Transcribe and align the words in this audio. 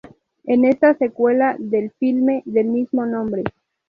En 0.45 0.65
esta 0.65 0.95
secuela 0.97 1.55
del 1.59 1.91
filme 1.91 2.41
del 2.47 2.65
mismo 2.65 3.05
nombre. 3.05 3.43